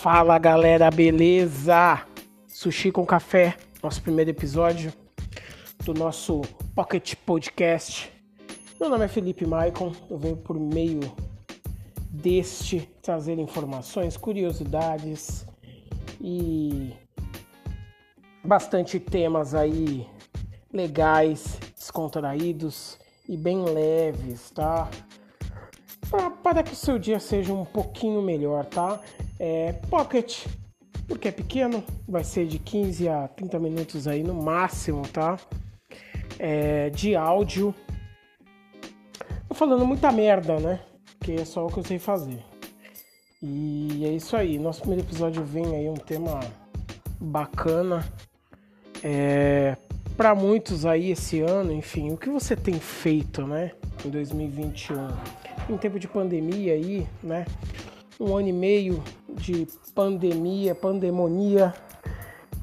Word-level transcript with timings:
Fala 0.00 0.38
galera, 0.38 0.92
beleza? 0.92 2.06
Sushi 2.46 2.92
com 2.92 3.04
café, 3.04 3.56
nosso 3.82 4.00
primeiro 4.00 4.30
episódio 4.30 4.92
do 5.84 5.92
nosso 5.92 6.42
Pocket 6.72 7.16
Podcast. 7.26 8.08
Meu 8.78 8.88
nome 8.88 9.06
é 9.06 9.08
Felipe 9.08 9.44
Maicon, 9.44 9.92
eu 10.08 10.16
venho 10.16 10.36
por 10.36 10.56
meio 10.56 11.00
deste 12.12 12.88
trazer 13.02 13.40
informações, 13.40 14.16
curiosidades 14.16 15.44
e 16.20 16.92
bastante 18.44 19.00
temas 19.00 19.52
aí 19.52 20.06
legais, 20.72 21.58
descontraídos 21.76 22.96
e 23.28 23.36
bem 23.36 23.64
leves, 23.64 24.48
tá? 24.52 24.88
Para 26.40 26.62
que 26.62 26.72
o 26.72 26.76
seu 26.76 27.00
dia 27.00 27.18
seja 27.18 27.52
um 27.52 27.64
pouquinho 27.64 28.22
melhor, 28.22 28.64
tá? 28.64 29.00
É 29.38 29.72
Pocket, 29.88 30.46
porque 31.06 31.28
é 31.28 31.32
pequeno, 31.32 31.82
vai 32.06 32.24
ser 32.24 32.46
de 32.46 32.58
15 32.58 33.08
a 33.08 33.28
30 33.28 33.58
minutos 33.58 34.06
aí 34.06 34.22
no 34.22 34.34
máximo, 34.34 35.02
tá? 35.08 35.38
É, 36.38 36.90
de 36.90 37.16
áudio. 37.16 37.74
Tô 39.48 39.54
falando 39.54 39.86
muita 39.86 40.12
merda, 40.12 40.58
né? 40.58 40.80
Que 41.20 41.32
é 41.32 41.44
só 41.44 41.66
o 41.66 41.72
que 41.72 41.78
eu 41.78 41.84
sei 41.84 41.98
fazer. 41.98 42.44
E 43.42 44.04
é 44.04 44.10
isso 44.10 44.36
aí. 44.36 44.58
Nosso 44.58 44.80
primeiro 44.80 45.06
episódio 45.06 45.44
vem 45.44 45.74
aí 45.74 45.88
um 45.88 45.94
tema 45.94 46.40
bacana. 47.20 48.04
É, 49.02 49.76
para 50.16 50.34
muitos 50.34 50.84
aí 50.84 51.12
esse 51.12 51.40
ano, 51.40 51.72
enfim, 51.72 52.10
o 52.10 52.16
que 52.16 52.28
você 52.28 52.56
tem 52.56 52.74
feito, 52.74 53.46
né? 53.46 53.70
Em 54.04 54.10
2021, 54.10 55.08
em 55.70 55.76
tempo 55.76 55.98
de 55.98 56.08
pandemia 56.08 56.74
aí, 56.74 57.06
né? 57.22 57.44
Um 58.18 58.36
ano 58.36 58.48
e 58.48 58.52
meio 58.52 59.02
de 59.38 59.66
pandemia, 59.94 60.74
pandemonia. 60.74 61.74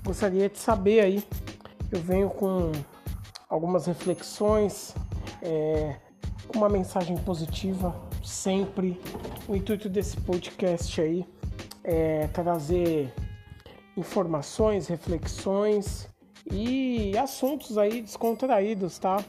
Gostaria 0.03 0.49
de 0.49 0.57
saber 0.57 0.99
aí. 1.01 1.23
Eu 1.91 1.99
venho 1.99 2.29
com 2.29 2.71
algumas 3.49 3.85
reflexões, 3.85 4.93
é, 5.41 5.95
uma 6.55 6.69
mensagem 6.69 7.17
positiva 7.17 7.95
sempre. 8.23 8.99
O 9.47 9.55
intuito 9.55 9.87
desse 9.89 10.17
podcast 10.17 11.01
aí 11.01 11.25
é 11.83 12.27
trazer 12.27 13.13
informações, 13.95 14.87
reflexões 14.87 16.07
e 16.51 17.17
assuntos 17.17 17.77
aí 17.77 18.01
descontraídos, 18.01 18.99
tá? 18.99 19.23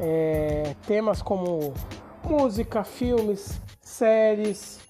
É, 0.00 0.74
temas 0.86 1.22
como 1.22 1.72
música, 2.24 2.82
filmes, 2.82 3.60
séries, 3.80 4.80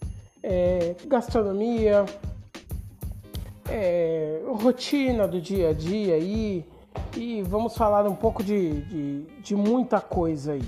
é, 0.48 0.94
gastronomia, 1.08 2.06
é, 3.68 4.40
rotina 4.46 5.26
do 5.26 5.40
dia 5.40 5.70
a 5.70 5.72
dia 5.72 6.14
aí 6.14 6.64
e 7.16 7.42
vamos 7.42 7.76
falar 7.76 8.06
um 8.06 8.14
pouco 8.14 8.44
de, 8.44 8.82
de, 8.82 9.22
de 9.42 9.56
muita 9.56 10.00
coisa 10.00 10.52
aí, 10.52 10.62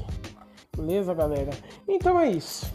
beleza, 0.77 1.15
galera? 1.15 1.53
Então 1.87 2.19
é 2.19 2.29
isso. 2.29 2.67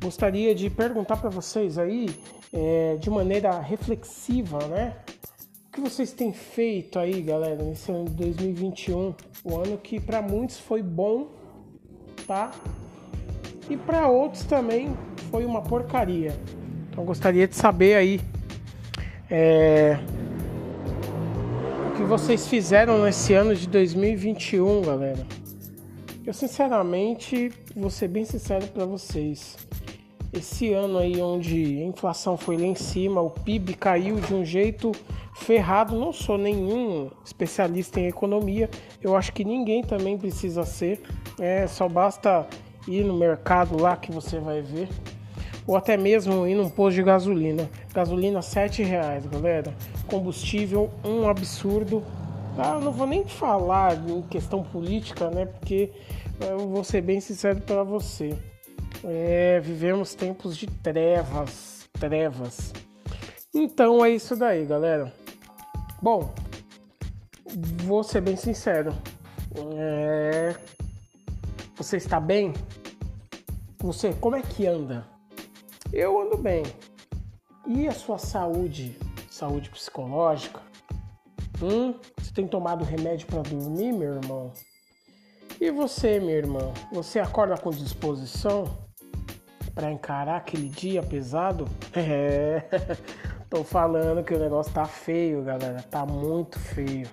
Gostaria 0.00 0.54
de 0.54 0.70
perguntar 0.70 1.16
para 1.16 1.28
vocês 1.28 1.76
aí 1.76 2.08
é, 2.52 2.96
de 3.00 3.10
maneira 3.10 3.58
reflexiva, 3.58 4.64
né? 4.68 4.96
O 5.66 5.72
que 5.72 5.80
vocês 5.80 6.12
têm 6.12 6.32
feito 6.32 7.00
aí, 7.00 7.20
galera, 7.20 7.64
nesse 7.64 7.90
ano 7.90 8.04
de 8.04 8.14
2021, 8.14 9.12
o 9.42 9.56
ano 9.56 9.76
que 9.76 9.98
para 9.98 10.22
muitos 10.22 10.60
foi 10.60 10.84
bom, 10.84 11.26
tá? 12.28 12.52
E 13.68 13.76
para 13.76 14.08
outros 14.08 14.44
também 14.44 14.96
foi 15.30 15.44
uma 15.44 15.62
porcaria. 15.62 16.34
Então 16.90 17.04
gostaria 17.04 17.48
de 17.48 17.56
saber 17.56 17.94
aí 17.96 18.20
é, 19.30 19.98
o 21.88 21.96
que 21.96 22.02
vocês 22.02 22.46
fizeram 22.46 23.02
nesse 23.02 23.32
ano 23.32 23.54
de 23.54 23.66
2021, 23.66 24.82
galera. 24.82 25.26
Eu 26.26 26.32
sinceramente 26.32 27.52
vou 27.74 27.90
ser 27.90 28.08
bem 28.08 28.24
sincero 28.24 28.66
para 28.68 28.84
vocês. 28.84 29.56
Esse 30.32 30.72
ano 30.72 30.98
aí 30.98 31.20
onde 31.20 31.82
a 31.82 31.84
inflação 31.84 32.36
foi 32.36 32.56
lá 32.56 32.64
em 32.64 32.74
cima, 32.74 33.20
o 33.20 33.30
PIB 33.30 33.74
caiu 33.74 34.16
de 34.16 34.34
um 34.34 34.44
jeito 34.44 34.90
ferrado. 35.34 35.98
Não 35.98 36.12
sou 36.12 36.38
nenhum 36.38 37.10
especialista 37.24 38.00
em 38.00 38.06
economia. 38.06 38.68
Eu 39.02 39.16
acho 39.16 39.32
que 39.32 39.44
ninguém 39.44 39.82
também 39.82 40.18
precisa 40.18 40.64
ser. 40.64 41.00
É, 41.38 41.66
só 41.66 41.88
basta 41.88 42.46
ir 42.86 43.04
no 43.04 43.14
mercado 43.14 43.80
lá 43.80 43.96
que 43.96 44.12
você 44.12 44.38
vai 44.38 44.60
ver 44.60 44.88
ou 45.66 45.76
até 45.76 45.96
mesmo 45.96 46.46
ir 46.46 46.54
num 46.54 46.68
posto 46.68 46.96
de 46.96 47.02
gasolina. 47.02 47.68
Gasolina 47.92 48.40
R$ 48.40 48.84
reais, 48.84 49.26
galera. 49.26 49.74
Combustível 50.06 50.90
um 51.04 51.28
absurdo. 51.28 52.02
Ah, 52.58 52.78
não 52.78 52.92
vou 52.92 53.06
nem 53.06 53.24
falar 53.26 53.96
em 54.08 54.22
questão 54.22 54.62
política, 54.62 55.30
né? 55.30 55.46
Porque 55.46 55.90
eu 56.40 56.68
vou 56.68 56.84
ser 56.84 57.00
bem 57.00 57.20
sincero 57.20 57.60
para 57.60 57.82
você. 57.82 58.36
É, 59.02 59.60
vivemos 59.60 60.14
tempos 60.14 60.56
de 60.56 60.66
trevas, 60.66 61.88
trevas. 61.98 62.72
Então 63.52 64.04
é 64.04 64.10
isso 64.10 64.36
daí, 64.36 64.64
galera. 64.64 65.12
Bom, 66.00 66.32
vou 67.84 68.02
ser 68.02 68.20
bem 68.20 68.36
sincero. 68.36 68.94
É... 69.76 70.54
Você 71.84 71.98
está 71.98 72.18
bem? 72.18 72.54
Você, 73.80 74.14
como 74.14 74.34
é 74.36 74.40
que 74.40 74.66
anda? 74.66 75.06
Eu 75.92 76.18
ando 76.18 76.38
bem. 76.38 76.62
E 77.66 77.86
a 77.86 77.92
sua 77.92 78.16
saúde? 78.16 78.98
Saúde 79.30 79.68
psicológica? 79.68 80.62
Hum? 81.62 81.94
Você 82.18 82.32
tem 82.32 82.48
tomado 82.48 82.86
remédio 82.86 83.26
para 83.26 83.42
dormir, 83.42 83.92
meu 83.92 84.14
irmão? 84.14 84.50
E 85.60 85.70
você, 85.70 86.18
minha 86.18 86.38
irmã? 86.38 86.72
Você 86.90 87.20
acorda 87.20 87.58
com 87.58 87.68
disposição 87.68 88.64
para 89.74 89.92
encarar 89.92 90.38
aquele 90.38 90.70
dia 90.70 91.02
pesado? 91.02 91.66
É. 91.94 92.62
Tô 93.50 93.62
falando 93.62 94.24
que 94.24 94.32
o 94.32 94.38
negócio 94.38 94.72
tá 94.72 94.86
feio, 94.86 95.44
galera. 95.44 95.82
Tá 95.82 96.06
muito 96.06 96.58
feio. 96.58 97.06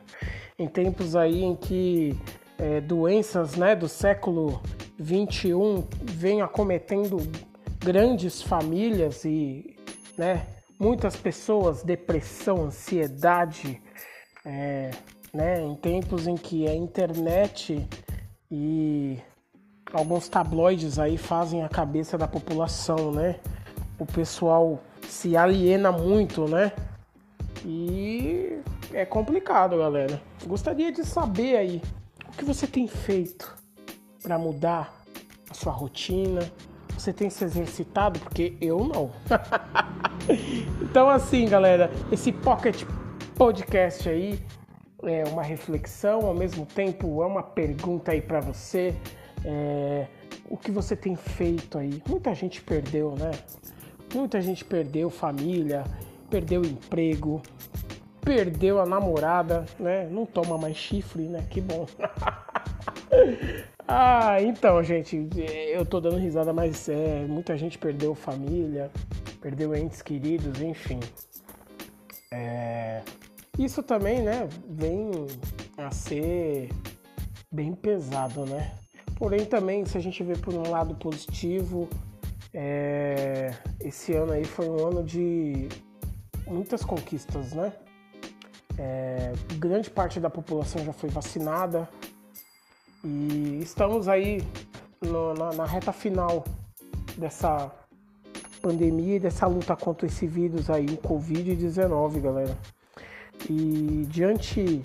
Em 0.58 0.66
tempos 0.66 1.14
aí 1.14 1.44
em 1.44 1.58
que 1.58 2.18
é, 2.62 2.80
doenças 2.80 3.56
né, 3.56 3.76
do 3.76 3.90
século 3.90 4.62
21 5.00 5.84
vêm 6.04 6.44
acometendo 6.44 7.18
grandes 7.80 8.40
famílias 8.40 9.26
e 9.26 9.76
né, 10.16 10.46
muitas 10.80 11.16
pessoas, 11.16 11.82
depressão, 11.82 12.66
ansiedade, 12.66 13.82
é, 14.46 14.92
né, 15.34 15.60
em 15.60 15.74
tempos 15.74 16.28
em 16.28 16.36
que 16.36 16.68
a 16.68 16.76
internet 16.76 17.88
e 18.52 19.18
alguns 19.92 20.30
tabloides 20.30 21.00
aí 21.00 21.18
fazem 21.18 21.64
a 21.64 21.70
cabeça 21.70 22.16
da 22.16 22.28
população, 22.28 23.12
né? 23.12 23.40
O 23.98 24.06
pessoal 24.06 24.80
se 25.08 25.36
aliena 25.36 25.92
muito, 25.92 26.48
né? 26.48 26.72
E 27.66 28.60
é 28.94 29.06
complicado, 29.06 29.78
galera. 29.78 30.22
Gostaria 30.46 30.92
de 30.92 31.06
saber 31.06 31.56
aí 31.56 31.82
o 32.32 32.38
que 32.38 32.46
você 32.46 32.66
tem 32.66 32.88
feito 32.88 33.56
para 34.24 34.40
mudar 34.40 35.04
a 35.50 35.54
sua 35.54 35.74
rotina, 35.74 36.42
você 36.98 37.12
tem 37.12 37.30
se 37.30 37.44
exercitado? 37.44 38.20
Porque 38.20 38.56
eu 38.62 38.80
não. 38.80 39.12
então, 40.82 41.10
assim, 41.10 41.46
galera, 41.48 41.92
esse 42.12 42.32
Pocket 42.32 42.84
Podcast 43.36 44.08
aí 44.08 44.40
é 45.04 45.24
uma 45.26 45.44
reflexão, 45.44 46.26
ao 46.26 46.34
mesmo 46.34 46.66
tempo 46.66 47.22
é 47.22 47.26
uma 47.26 47.44
pergunta 47.44 48.12
aí 48.12 48.22
para 48.22 48.40
você. 48.40 48.96
É, 49.44 50.08
o 50.50 50.56
que 50.56 50.72
você 50.72 50.96
tem 50.96 51.16
feito 51.16 51.78
aí? 51.78 52.02
Muita 52.08 52.34
gente 52.34 52.62
perdeu, 52.62 53.16
né? 53.18 53.32
Muita 54.14 54.40
gente 54.40 54.64
perdeu 54.64 55.10
família, 55.10 55.84
perdeu 56.30 56.64
emprego, 56.64 57.42
perdeu 58.34 58.80
a 58.80 58.86
namorada, 58.86 59.66
né? 59.78 60.08
Não 60.10 60.26
toma 60.26 60.58
mais 60.58 60.78
chifre, 60.78 61.24
né? 61.24 61.46
Que 61.50 61.60
bom. 61.60 61.86
Ah, 63.94 64.42
então, 64.42 64.82
gente, 64.82 65.28
eu 65.74 65.86
tô 65.86 66.00
dando 66.00 66.16
risada, 66.16 66.54
mas 66.54 66.88
é, 66.88 67.26
muita 67.28 67.58
gente 67.58 67.78
perdeu 67.78 68.16
família, 68.16 68.90
perdeu 69.42 69.76
entes 69.76 70.02
queridos, 70.02 70.62
enfim. 70.62 71.02
É, 72.32 73.02
isso 73.60 73.84
também, 73.84 74.22
né, 74.22 74.48
vem 74.70 75.12
a 75.78 75.92
ser 75.92 76.70
bem 77.52 77.74
pesado, 77.74 78.46
né? 78.46 78.72
Porém, 79.18 79.44
também, 79.44 79.86
se 79.86 79.98
a 79.98 80.02
gente 80.02 80.24
vê 80.24 80.38
por 80.38 80.54
um 80.54 80.70
lado 80.70 80.96
positivo, 80.96 81.90
é, 82.54 83.52
esse 83.82 84.14
ano 84.14 84.32
aí 84.32 84.46
foi 84.46 84.70
um 84.70 84.88
ano 84.88 85.04
de 85.04 85.68
muitas 86.48 86.86
conquistas, 86.86 87.52
né? 87.52 87.74
É, 88.78 89.34
grande 89.58 89.90
parte 89.90 90.20
da 90.20 90.30
população 90.30 90.84
já 90.84 90.94
foi 90.94 91.10
vacinada, 91.10 91.88
e 93.04 93.60
estamos 93.64 94.08
aí 94.08 94.44
no, 95.02 95.34
na, 95.34 95.52
na, 95.54 95.66
reta 95.66 95.92
final 95.92 96.44
dessa 97.18 97.72
pandemia 98.62 99.16
e 99.16 99.20
dessa 99.20 99.48
luta 99.48 99.76
contra 99.76 100.06
esse 100.06 100.28
vírus 100.28 100.70
aí, 100.70 100.86
o 100.86 100.98
Covid-19, 100.98 102.22
galera. 102.22 102.56
E 103.50 104.06
diante 104.08 104.84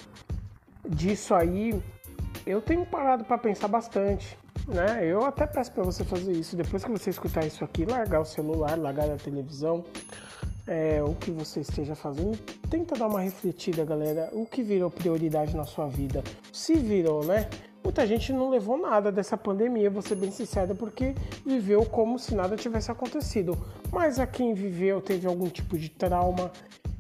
disso 0.89 1.35
aí, 1.35 1.79
eu 2.47 2.63
tenho 2.63 2.87
parado 2.87 3.25
para 3.25 3.37
pensar 3.37 3.69
bastante, 3.69 4.39
né? 4.67 5.05
Eu 5.05 5.27
até 5.27 5.47
peço 5.47 5.73
para 5.73 5.85
você 5.85 6.03
fazer 6.03 6.33
isso 6.33 6.57
depois 6.57 6.83
que 6.83 6.91
você 6.91 7.11
escutar 7.11 7.45
isso 7.45 7.63
aqui, 7.63 7.85
largar 7.85 8.21
o 8.21 8.25
celular, 8.25 8.79
largar 8.79 9.11
a 9.11 9.17
televisão, 9.17 9.85
é, 10.67 11.03
o 11.03 11.15
que 11.15 11.31
você 11.31 11.61
esteja 11.61 11.95
fazendo, 11.95 12.37
tenta 12.69 12.97
dar 12.97 13.07
uma 13.07 13.21
refletida, 13.21 13.85
galera. 13.85 14.31
O 14.33 14.45
que 14.45 14.63
virou 14.63 14.91
prioridade 14.91 15.57
na 15.57 15.65
sua 15.65 15.87
vida? 15.87 16.23
Se 16.53 16.75
virou, 16.75 17.25
né? 17.25 17.49
Muita 17.85 18.05
gente 18.05 18.33
não 18.33 18.51
levou 18.51 18.77
nada 18.77 19.13
dessa 19.13 19.37
pandemia, 19.37 19.89
vou 19.89 20.03
ser 20.03 20.17
bem 20.17 20.33
sincero, 20.33 20.75
porque 20.75 21.15
viveu 21.45 21.87
como 21.87 22.19
se 22.19 22.35
nada 22.35 22.57
tivesse 22.57 22.91
acontecido. 22.91 23.57
Mas 23.93 24.19
a 24.19 24.27
quem 24.27 24.55
viveu 24.55 25.01
teve 25.01 25.25
algum 25.25 25.49
tipo 25.49 25.79
de 25.79 25.89
trauma, 25.89 26.51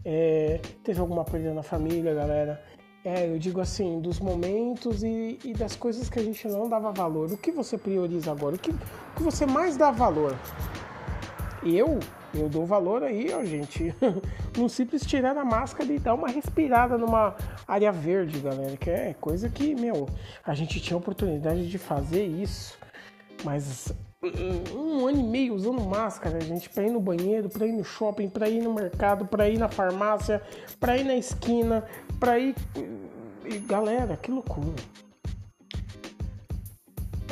é, 0.04 0.60
teve 0.84 1.00
alguma 1.00 1.24
perda 1.24 1.52
na 1.52 1.64
família, 1.64 2.14
galera. 2.14 2.62
É, 3.04 3.28
eu 3.28 3.36
digo 3.36 3.60
assim, 3.60 4.00
dos 4.00 4.20
momentos 4.20 5.02
e, 5.02 5.38
e, 5.44 5.52
das 5.52 5.74
coisas 5.74 6.08
que 6.08 6.20
a 6.20 6.22
gente 6.22 6.46
não 6.46 6.68
dava 6.68 6.92
valor. 6.92 7.32
O 7.32 7.36
que 7.36 7.50
você 7.50 7.76
prioriza 7.76 8.30
agora? 8.30 8.54
O 8.54 8.58
que, 8.58 8.70
o 8.70 8.76
que 9.16 9.22
você 9.24 9.44
mais 9.44 9.76
dá 9.76 9.90
valor? 9.90 10.36
Eu 11.64 11.98
eu 12.40 12.48
dou 12.48 12.66
valor 12.66 13.02
aí, 13.02 13.32
ó, 13.32 13.44
gente. 13.44 13.94
Num 14.56 14.68
simples 14.68 15.04
tirar 15.04 15.36
a 15.36 15.44
máscara 15.44 15.92
e 15.92 15.98
dar 15.98 16.14
uma 16.14 16.28
respirada 16.28 16.96
numa 16.96 17.36
área 17.66 17.92
verde, 17.92 18.38
galera. 18.40 18.76
Que 18.76 18.90
é 18.90 19.14
coisa 19.20 19.48
que, 19.48 19.74
meu, 19.74 20.08
a 20.44 20.54
gente 20.54 20.80
tinha 20.80 20.96
oportunidade 20.96 21.68
de 21.68 21.78
fazer 21.78 22.24
isso. 22.24 22.78
Mas 23.44 23.92
um 24.74 25.06
ano 25.06 25.20
e 25.20 25.22
meio 25.22 25.54
usando 25.54 25.80
máscara, 25.82 26.40
gente, 26.40 26.68
para 26.70 26.84
ir 26.84 26.90
no 26.90 27.00
banheiro, 27.00 27.48
para 27.48 27.66
ir 27.66 27.72
no 27.72 27.84
shopping, 27.84 28.28
para 28.28 28.48
ir 28.48 28.62
no 28.62 28.72
mercado, 28.72 29.26
para 29.26 29.48
ir 29.48 29.58
na 29.58 29.68
farmácia, 29.68 30.42
para 30.80 30.96
ir 30.96 31.04
na 31.04 31.14
esquina, 31.14 31.84
para 32.18 32.38
ir. 32.38 32.54
Galera, 33.66 34.16
que 34.16 34.30
loucura. 34.30 34.74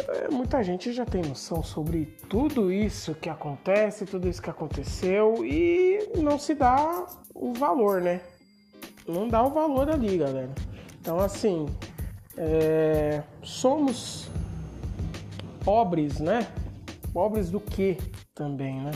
É, 0.08 0.28
muita 0.28 0.62
gente 0.62 0.92
já 0.92 1.06
tem 1.06 1.22
noção 1.22 1.62
sobre 1.62 2.06
tudo 2.28 2.70
isso 2.72 3.14
que 3.14 3.30
acontece, 3.30 4.04
tudo 4.04 4.28
isso 4.28 4.42
que 4.42 4.50
aconteceu 4.50 5.44
e 5.44 6.10
não 6.18 6.38
se 6.38 6.54
dá 6.54 7.06
o 7.34 7.52
valor, 7.54 8.00
né? 8.00 8.20
Não 9.06 9.28
dá 9.28 9.42
o 9.42 9.50
valor 9.50 9.90
ali, 9.90 10.18
galera. 10.18 10.54
Então, 11.00 11.18
assim, 11.18 11.66
é... 12.36 13.22
somos 13.42 14.28
pobres, 15.64 16.20
né? 16.20 16.46
Pobres 17.12 17.50
do 17.50 17.60
que 17.60 17.96
também, 18.34 18.80
né? 18.80 18.90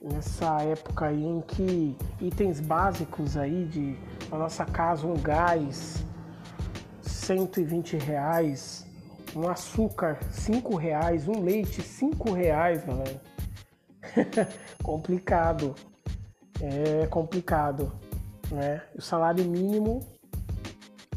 Nessa 0.00 0.62
época 0.62 1.06
aí 1.06 1.24
em 1.24 1.40
que 1.40 1.96
itens 2.20 2.60
básicos 2.60 3.36
aí 3.36 3.64
de 3.64 3.96
a 4.30 4.38
nossa 4.38 4.64
casa, 4.64 5.06
um 5.06 5.14
gás, 5.14 6.04
120 7.02 7.96
reais, 7.96 8.85
um 9.36 9.48
açúcar 9.48 10.18
cinco 10.30 10.76
reais, 10.76 11.28
um 11.28 11.42
leite 11.42 11.82
cinco 11.82 12.32
reais, 12.32 12.82
galera. 12.84 13.20
complicado, 14.82 15.74
é 16.60 17.06
complicado, 17.06 17.92
né? 18.50 18.82
O 18.94 19.02
salário 19.02 19.44
mínimo 19.44 20.00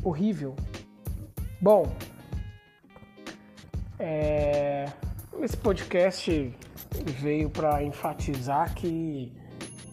horrível. 0.04 0.54
Bom, 1.62 1.86
é, 3.98 4.86
esse 5.42 5.56
podcast 5.56 6.54
veio 7.22 7.50
para 7.50 7.82
enfatizar 7.84 8.74
que 8.76 9.32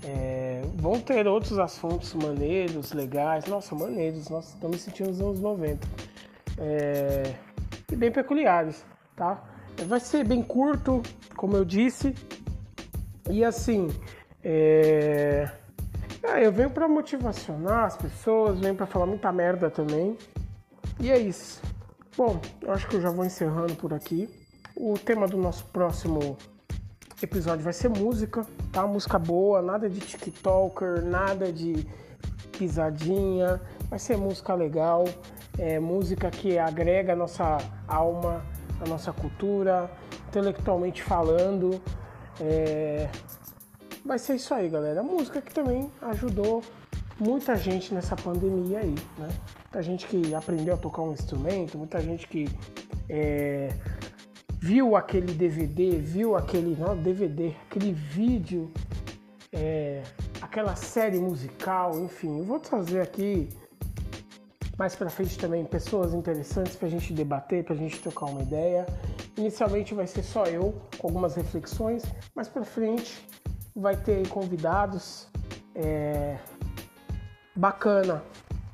é, 0.03 0.63
vão 0.75 1.01
ter 1.01 1.29
outros 1.29 1.61
assuntos 1.61 2.13
maneiros, 2.15 2.93
legais. 2.93 3.47
Nossa, 3.47 3.75
maneiros, 3.75 4.29
nós 4.29 4.49
estamos 4.49 4.81
sentindo 4.81 5.11
nos 5.11 5.21
anos 5.21 5.41
90. 5.41 5.87
É, 6.59 7.46
bem 7.97 8.13
peculiares, 8.13 8.85
tá? 9.17 9.43
Vai 9.87 10.01
ser 10.01 10.25
bem 10.25 10.43
curto, 10.43 11.03
como 11.37 11.57
eu 11.57 11.65
disse, 11.65 12.15
e 13.29 13.45
assim, 13.45 13.89
é... 14.43 15.51
Ah, 16.23 16.41
eu 16.41 16.51
venho 16.51 16.71
para 16.71 16.89
motivacionar 16.89 17.85
as 17.85 17.97
pessoas, 17.97 18.59
venho 18.59 18.75
para 18.75 18.87
falar 18.87 19.07
muita 19.07 19.31
merda 19.31 19.71
também, 19.71 20.17
e 20.99 21.11
é 21.11 21.19
isso. 21.19 21.63
Bom, 22.17 22.41
eu 22.63 22.73
acho 22.73 22.89
que 22.89 22.97
eu 22.97 23.01
já 23.01 23.11
vou 23.11 23.25
encerrando 23.25 23.75
por 23.77 23.93
aqui. 23.93 24.29
O 24.75 24.99
tema 24.99 25.27
do 25.27 25.37
nosso 25.37 25.65
próximo 25.67 26.37
episódio 27.23 27.63
vai 27.63 27.73
ser 27.73 27.89
música, 27.89 28.47
tá? 28.73 28.87
Música 28.87 29.19
boa, 29.19 29.63
nada 29.63 29.89
de 29.89 30.01
TikToker, 30.01 31.05
nada 31.05 31.53
de 31.53 31.87
pisadinha, 32.59 33.61
vai 33.89 33.99
ser 33.99 34.17
música 34.17 34.55
legal 34.55 35.05
é, 35.59 35.79
música 35.79 36.31
que 36.31 36.59
agrega 36.59 37.13
a 37.13 37.17
nossa 37.17 37.59
alma, 37.89 38.45
a 38.81 38.89
nossa 38.89 39.13
cultura, 39.13 39.91
intelectualmente 40.29 41.03
falando. 41.03 41.81
É... 42.41 43.09
Vai 44.05 44.19
ser 44.19 44.37
isso 44.37 44.53
aí, 44.55 44.69
galera. 44.69 45.03
Música 45.03 45.41
que 45.41 45.53
também 45.53 45.91
ajudou 46.03 46.63
muita 47.19 47.57
gente 47.57 47.93
nessa 47.95 48.15
pandemia 48.15 48.81
aí, 48.81 48.95
né? 49.19 49.29
Muita 49.65 49.83
gente 49.83 50.07
que 50.07 50.35
aprendeu 50.35 50.75
a 50.75 50.77
tocar 50.77 51.03
um 51.03 51.13
instrumento, 51.13 51.77
muita 51.77 52.01
gente 52.01 52.29
que 52.29 52.49
é, 53.09 53.69
viu 54.59 54.97
aquele 54.97 55.33
DVD, 55.33 55.99
viu 55.99 56.37
aquele 56.37 56.77
não 56.79 56.97
DVD, 56.97 57.53
aquele 57.69 57.93
vídeo, 57.93 58.71
é, 59.53 60.03
aquela 60.41 60.77
série 60.77 61.19
musical, 61.19 61.99
enfim. 61.99 62.39
Eu 62.39 62.45
vou 62.45 62.61
trazer 62.61 63.01
aqui 63.01 63.49
mais 64.79 64.95
para 64.95 65.09
frente 65.09 65.39
também 65.39 65.65
pessoas 65.65 66.13
interessantes 66.13 66.77
para 66.77 66.87
a 66.87 66.91
gente 66.91 67.13
debater, 67.13 67.65
para 67.65 67.75
a 67.75 67.79
gente 67.79 67.99
trocar 68.01 68.27
uma 68.27 68.43
ideia. 68.43 68.87
Inicialmente 69.37 69.95
vai 69.95 70.07
ser 70.07 70.23
só 70.23 70.45
eu 70.45 70.75
com 70.99 71.07
algumas 71.07 71.35
reflexões, 71.35 72.03
mais 72.35 72.49
para 72.49 72.65
frente 72.65 73.27
vai 73.75 73.97
ter 73.97 74.27
convidados 74.29 75.29
é, 75.75 76.37
bacana, 77.55 78.23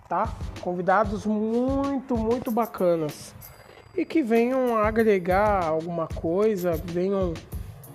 tá? 0.09 0.37
Convidados 0.61 1.25
muito, 1.25 2.17
muito 2.17 2.51
bacanas 2.51 3.35
e 3.97 4.05
que 4.05 4.23
venham 4.23 4.77
agregar 4.77 5.65
alguma 5.65 6.09
coisa, 6.09 6.73
venham 6.73 7.35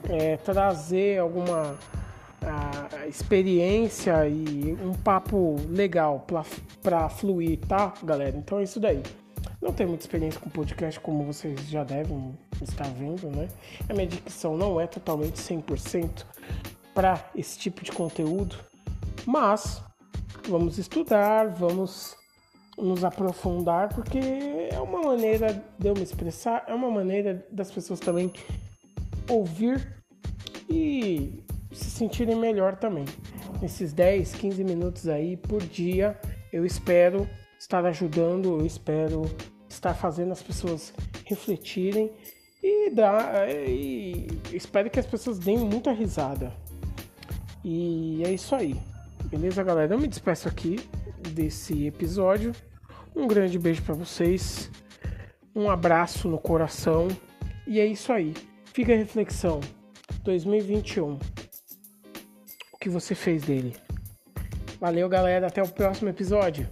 é, 0.09 0.37
trazer 0.37 1.19
alguma 1.19 1.77
a 2.41 3.07
experiência 3.07 4.27
e 4.27 4.77
um 4.81 4.93
papo 4.93 5.55
legal 5.69 6.25
para 6.81 7.09
fluir, 7.09 7.59
tá, 7.59 7.93
galera? 8.03 8.37
Então 8.37 8.59
é 8.59 8.63
isso 8.63 8.79
daí. 8.79 9.01
Não 9.61 9.73
tenho 9.73 9.89
muita 9.89 10.03
experiência 10.03 10.39
com 10.39 10.49
podcast, 10.49 10.99
como 10.99 11.23
vocês 11.23 11.67
já 11.67 11.83
devem 11.83 12.37
estar 12.61 12.87
vendo, 12.89 13.27
né? 13.29 13.47
A 13.89 13.93
minha 13.93 14.07
dicção 14.07 14.55
não 14.55 14.79
é 14.79 14.85
totalmente 14.85 15.39
100% 15.39 16.25
para 16.93 17.29
esse 17.35 17.57
tipo 17.57 17.83
de 17.83 17.91
conteúdo, 17.91 18.55
mas 19.25 19.83
vamos 20.47 20.77
estudar, 20.77 21.49
vamos 21.49 22.15
nos 22.77 23.03
aprofundar, 23.03 23.89
porque 23.89 24.19
é 24.71 24.79
uma 24.79 25.01
maneira 25.01 25.63
de 25.79 25.87
eu 25.87 25.95
me 25.95 26.03
expressar, 26.03 26.63
é 26.67 26.73
uma 26.73 26.91
maneira 26.91 27.45
das 27.51 27.71
pessoas 27.71 27.99
também 27.99 28.31
ouvir 29.27 30.03
e 30.69 31.43
se 31.71 31.89
sentirem 31.89 32.35
melhor 32.35 32.75
também. 32.75 33.05
Nesses 33.61 33.93
10, 33.93 34.33
15 34.33 34.63
minutos 34.63 35.07
aí 35.07 35.37
por 35.37 35.61
dia, 35.61 36.19
eu 36.51 36.65
espero 36.65 37.27
estar 37.59 37.85
ajudando, 37.85 38.59
eu 38.59 38.65
espero 38.65 39.23
estar 39.69 39.93
fazendo 39.93 40.31
as 40.31 40.41
pessoas 40.41 40.93
refletirem 41.25 42.11
e 42.63 42.89
dar 42.89 43.49
e 43.49 44.27
espero 44.53 44.89
que 44.89 44.99
as 44.99 45.05
pessoas 45.05 45.39
deem 45.39 45.57
muita 45.57 45.91
risada. 45.91 46.51
E 47.63 48.23
é 48.23 48.31
isso 48.31 48.55
aí. 48.55 48.75
Beleza, 49.25 49.63
galera? 49.63 49.93
Eu 49.93 49.99
me 49.99 50.07
despeço 50.07 50.47
aqui 50.47 50.79
desse 51.33 51.85
episódio. 51.85 52.53
Um 53.15 53.27
grande 53.27 53.59
beijo 53.59 53.81
para 53.81 53.93
vocês. 53.93 54.71
Um 55.55 55.69
abraço 55.69 56.29
no 56.29 56.37
coração. 56.37 57.07
E 57.65 57.79
é 57.79 57.85
isso 57.85 58.13
aí. 58.13 58.33
Fica 58.73 58.93
a 58.93 58.97
reflexão. 58.97 59.59
2021 60.23 61.17
que 62.79 62.89
você 62.89 63.15
fez 63.15 63.43
dele. 63.43 63.75
Valeu, 64.79 65.09
galera. 65.09 65.47
Até 65.47 65.61
o 65.61 65.67
próximo 65.67 66.09
episódio. 66.09 66.67